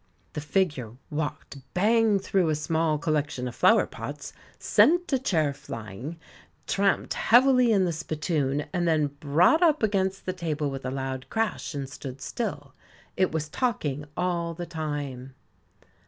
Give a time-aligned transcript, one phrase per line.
[0.33, 6.17] The figure walked bang through a small collection of flower pots, sent a chair flying,
[6.65, 11.29] tramped heavily in the spittoon, and then brought up against the table with a loud
[11.29, 12.73] crash and stood still.
[13.15, 15.35] It was talking all the time.